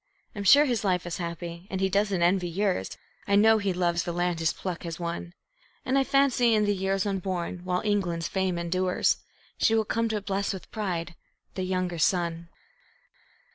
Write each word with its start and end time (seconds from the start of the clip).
I'm 0.33 0.45
sure 0.45 0.65
his 0.65 0.83
life 0.83 1.05
is 1.05 1.17
happy, 1.19 1.67
and 1.69 1.79
he 1.79 1.87
doesn't 1.87 2.23
envy 2.23 2.49
yours; 2.49 2.97
I 3.27 3.35
know 3.35 3.59
he 3.59 3.71
loves 3.71 4.01
the 4.01 4.11
land 4.11 4.39
his 4.39 4.51
pluck 4.51 4.81
has 4.81 4.99
won; 4.99 5.35
And 5.85 5.95
I 5.95 6.03
fancy 6.03 6.55
in 6.55 6.65
the 6.65 6.73
years 6.73 7.05
unborn, 7.05 7.59
while 7.65 7.81
England's 7.85 8.27
fame 8.27 8.57
endures, 8.57 9.17
She 9.59 9.75
will 9.75 9.85
come 9.85 10.09
to 10.09 10.19
bless 10.19 10.53
with 10.53 10.71
pride 10.71 11.13
The 11.53 11.61
Younger 11.65 11.99
Son. 11.99 12.49